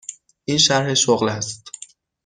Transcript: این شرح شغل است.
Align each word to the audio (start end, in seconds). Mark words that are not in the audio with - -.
این 0.45 0.57
شرح 0.57 0.93
شغل 0.93 1.29
است. 1.29 1.69